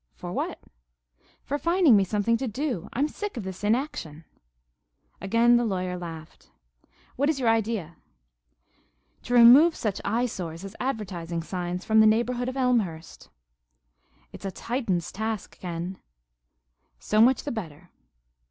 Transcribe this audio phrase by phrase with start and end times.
[0.15, 0.57] "For what?"
[1.43, 2.89] "For finding me something to do.
[2.91, 4.25] I'm sick of this inaction."
[5.21, 6.49] Again the lawyer laughed.
[7.17, 7.87] "What is your idea?" he
[9.19, 9.25] asked.
[9.25, 13.29] "To remove such eyesores as advertising signs from the neighborhood of Elmhurst."
[14.31, 15.99] "It's a Titan's task, Ken."
[16.97, 17.91] "So much the better."